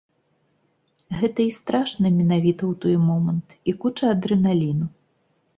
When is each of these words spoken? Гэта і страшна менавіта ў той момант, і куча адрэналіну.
Гэта 1.19 1.39
і 1.43 1.51
страшна 1.57 2.11
менавіта 2.17 2.63
ў 2.71 2.81
той 2.87 2.95
момант, 3.11 3.47
і 3.71 3.77
куча 3.85 4.05
адрэналіну. 4.15 4.85